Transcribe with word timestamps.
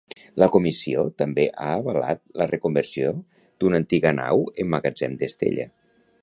La 0.43 0.45
Comissió 0.53 1.01
també 1.21 1.43
ha 1.65 1.67
avalat 1.81 2.21
la 2.41 2.47
reconversió 2.53 3.13
d'una 3.65 3.81
antiga 3.83 4.15
nau 4.23 4.45
en 4.65 4.73
magatzem 4.77 5.21
d'estella. 5.23 5.69